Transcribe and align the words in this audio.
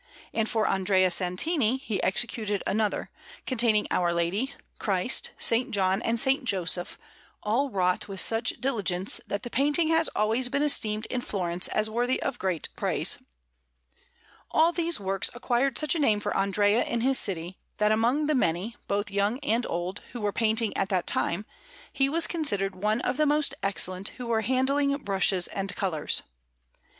And 0.33 0.49
for 0.49 0.67
Andrea 0.67 1.11
Santini 1.11 1.77
he 1.77 2.01
executed 2.01 2.63
another, 2.65 3.11
containing 3.45 3.85
Our 3.91 4.11
Lady, 4.11 4.55
Christ, 4.79 5.29
S. 5.39 5.63
John, 5.69 6.01
and 6.01 6.17
S. 6.17 6.37
Joseph, 6.43 6.97
all 7.43 7.69
wrought 7.69 8.07
with 8.07 8.19
such 8.19 8.59
diligence 8.59 9.21
that 9.27 9.43
the 9.43 9.51
painting 9.51 9.89
has 9.89 10.07
always 10.15 10.49
been 10.49 10.63
esteemed 10.63 11.05
in 11.11 11.21
Florence 11.21 11.67
as 11.67 11.87
worthy 11.87 12.19
of 12.23 12.39
great 12.39 12.67
praise. 12.75 13.19
All 14.49 14.71
these 14.71 14.99
works 14.99 15.29
acquired 15.35 15.77
such 15.77 15.93
a 15.93 15.99
name 15.99 16.19
for 16.19 16.35
Andrea 16.35 16.81
in 16.83 17.01
his 17.01 17.19
city, 17.19 17.59
that 17.77 17.91
among 17.91 18.25
the 18.25 18.33
many, 18.33 18.75
both 18.87 19.11
young 19.11 19.37
and 19.41 19.67
old, 19.69 20.01
who 20.13 20.21
were 20.21 20.33
painting 20.33 20.75
at 20.75 20.89
that 20.89 21.05
time, 21.05 21.45
he 21.93 22.09
was 22.09 22.25
considered 22.25 22.73
one 22.73 23.01
of 23.01 23.17
the 23.17 23.27
most 23.27 23.53
excellent 23.61 24.07
who 24.17 24.25
were 24.25 24.41
handling 24.41 24.97
brushes 24.97 25.47
and 25.49 25.75
colours. 25.75 26.23